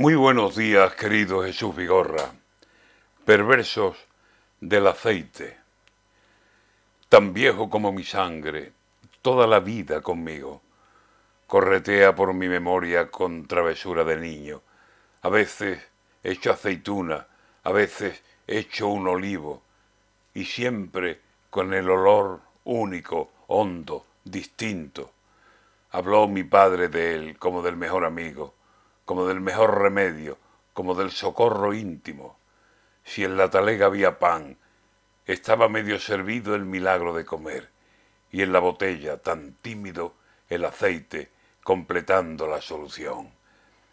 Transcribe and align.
Muy 0.00 0.14
buenos 0.14 0.56
días, 0.56 0.94
querido 0.94 1.44
Jesús 1.44 1.76
Vigorra. 1.76 2.32
Perversos 3.26 3.98
del 4.58 4.86
aceite. 4.86 5.58
Tan 7.10 7.34
viejo 7.34 7.68
como 7.68 7.92
mi 7.92 8.02
sangre, 8.02 8.72
toda 9.20 9.46
la 9.46 9.60
vida 9.60 10.00
conmigo. 10.00 10.62
Corretea 11.46 12.14
por 12.14 12.32
mi 12.32 12.48
memoria 12.48 13.10
con 13.10 13.46
travesura 13.46 14.02
de 14.04 14.16
niño. 14.16 14.62
A 15.20 15.28
veces 15.28 15.86
hecho 16.24 16.50
aceituna, 16.50 17.26
a 17.62 17.70
veces 17.70 18.22
hecho 18.46 18.88
un 18.88 19.06
olivo, 19.06 19.60
y 20.32 20.46
siempre 20.46 21.20
con 21.50 21.74
el 21.74 21.90
olor 21.90 22.40
único, 22.64 23.32
hondo, 23.48 24.06
distinto. 24.24 25.12
Habló 25.90 26.26
mi 26.26 26.44
padre 26.44 26.88
de 26.88 27.14
él 27.16 27.38
como 27.38 27.60
del 27.60 27.76
mejor 27.76 28.06
amigo 28.06 28.54
como 29.04 29.26
del 29.26 29.40
mejor 29.40 29.80
remedio, 29.80 30.38
como 30.72 30.94
del 30.94 31.10
socorro 31.10 31.74
íntimo. 31.74 32.38
Si 33.04 33.24
en 33.24 33.36
la 33.36 33.50
talega 33.50 33.86
había 33.86 34.18
pan, 34.18 34.56
estaba 35.26 35.68
medio 35.68 35.98
servido 35.98 36.54
el 36.54 36.64
milagro 36.64 37.14
de 37.14 37.24
comer, 37.24 37.70
y 38.30 38.42
en 38.42 38.52
la 38.52 38.58
botella, 38.58 39.18
tan 39.18 39.52
tímido, 39.62 40.14
el 40.48 40.64
aceite, 40.64 41.30
completando 41.62 42.46
la 42.46 42.60
solución. 42.60 43.30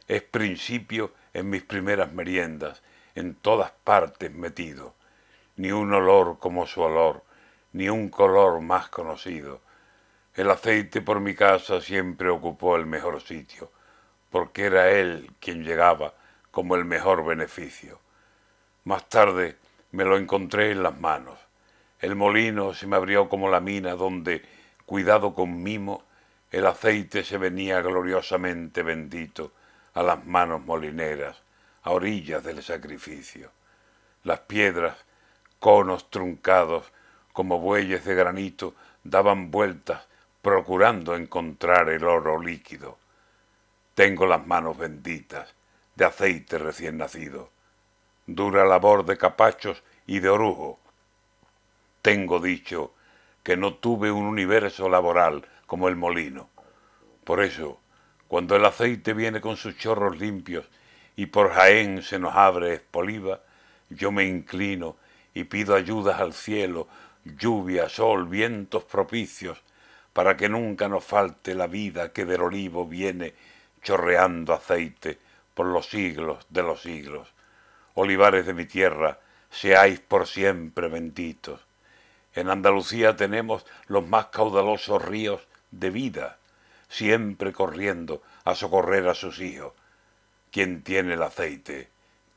Es 0.07 0.23
principio 0.23 1.11
en 1.33 1.49
mis 1.49 1.63
primeras 1.63 2.11
meriendas, 2.11 2.81
en 3.15 3.35
todas 3.35 3.71
partes 3.83 4.31
metido, 4.31 4.95
ni 5.55 5.71
un 5.71 5.93
olor 5.93 6.39
como 6.39 6.65
su 6.65 6.81
olor, 6.81 7.23
ni 7.73 7.89
un 7.89 8.09
color 8.09 8.61
más 8.61 8.89
conocido. 8.89 9.61
El 10.33 10.49
aceite 10.51 11.01
por 11.01 11.19
mi 11.19 11.35
casa 11.35 11.81
siempre 11.81 12.29
ocupó 12.29 12.75
el 12.75 12.85
mejor 12.85 13.21
sitio, 13.21 13.71
porque 14.29 14.65
era 14.65 14.91
él 14.91 15.31
quien 15.39 15.63
llegaba 15.63 16.13
como 16.51 16.75
el 16.75 16.85
mejor 16.85 17.25
beneficio. 17.25 17.99
Más 18.83 19.07
tarde 19.09 19.57
me 19.91 20.05
lo 20.05 20.17
encontré 20.17 20.71
en 20.71 20.83
las 20.83 20.99
manos. 20.99 21.39
El 21.99 22.15
molino 22.15 22.73
se 22.73 22.87
me 22.87 22.95
abrió 22.95 23.29
como 23.29 23.49
la 23.49 23.59
mina 23.59 23.93
donde, 23.93 24.43
cuidado 24.85 25.33
con 25.33 25.63
mimo, 25.63 26.03
el 26.51 26.65
aceite 26.65 27.23
se 27.23 27.37
venía 27.37 27.81
gloriosamente 27.81 28.83
bendito 28.83 29.51
a 29.93 30.03
las 30.03 30.25
manos 30.25 30.63
molineras, 30.63 31.41
a 31.83 31.91
orillas 31.91 32.43
del 32.43 32.63
sacrificio. 32.63 33.51
Las 34.23 34.41
piedras, 34.41 34.97
conos 35.59 36.09
truncados, 36.09 36.91
como 37.33 37.59
bueyes 37.59 38.05
de 38.05 38.15
granito, 38.15 38.75
daban 39.03 39.51
vueltas 39.51 40.07
procurando 40.41 41.15
encontrar 41.15 41.89
el 41.89 42.05
oro 42.05 42.41
líquido. 42.41 42.97
Tengo 43.97 44.27
las 44.27 44.45
manos 44.45 44.77
benditas 44.77 45.55
de 45.95 46.05
aceite 46.05 46.59
recién 46.59 46.99
nacido, 46.99 47.49
dura 48.27 48.63
labor 48.63 49.03
de 49.07 49.17
capachos 49.17 49.81
y 50.05 50.19
de 50.19 50.29
orujo. 50.29 50.79
Tengo 52.03 52.39
dicho 52.39 52.93
que 53.41 53.57
no 53.57 53.73
tuve 53.73 54.11
un 54.11 54.25
universo 54.25 54.87
laboral 54.87 55.47
como 55.65 55.87
el 55.87 55.95
molino. 55.95 56.47
Por 57.23 57.41
eso, 57.41 57.79
cuando 58.27 58.55
el 58.55 58.65
aceite 58.65 59.15
viene 59.15 59.41
con 59.41 59.57
sus 59.57 59.75
chorros 59.79 60.19
limpios 60.19 60.69
y 61.15 61.25
por 61.25 61.53
Jaén 61.53 62.03
se 62.03 62.19
nos 62.19 62.35
abre 62.35 62.75
espoliva, 62.75 63.41
yo 63.89 64.11
me 64.11 64.25
inclino 64.25 64.95
y 65.33 65.45
pido 65.45 65.73
ayudas 65.73 66.21
al 66.21 66.33
cielo, 66.33 66.87
lluvia, 67.25 67.89
sol, 67.89 68.27
vientos 68.27 68.83
propicios, 68.83 69.59
para 70.13 70.37
que 70.37 70.49
nunca 70.49 70.87
nos 70.87 71.03
falte 71.03 71.55
la 71.55 71.65
vida 71.65 72.13
que 72.13 72.25
del 72.25 72.43
olivo 72.43 72.85
viene 72.85 73.33
chorreando 73.87 74.53
aceite 74.53 75.17
por 75.53 75.65
los 75.65 75.87
siglos 75.87 76.45
de 76.49 76.61
los 76.61 76.81
siglos. 76.81 77.29
Olivares 77.93 78.45
de 78.45 78.53
mi 78.53 78.65
tierra, 78.65 79.21
seáis 79.49 80.01
por 80.01 80.27
siempre 80.27 80.89
benditos. 80.89 81.61
En 82.35 82.49
Andalucía 82.49 83.15
tenemos 83.15 83.65
los 83.87 84.05
más 84.05 84.25
caudalosos 84.25 85.05
ríos 85.05 85.47
de 85.71 85.89
vida, 85.89 86.37
siempre 86.89 87.53
corriendo 87.53 88.21
a 88.43 88.55
socorrer 88.55 89.07
a 89.07 89.13
sus 89.13 89.39
hijos. 89.39 89.71
Quien 90.51 90.83
tiene 90.83 91.13
el 91.13 91.23
aceite, 91.23 91.89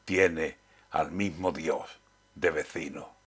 tiene 0.05 0.57
al 0.93 1.11
mismo 1.11 1.51
Dios 1.51 1.99
de 2.37 2.53
vecino. 2.53 3.20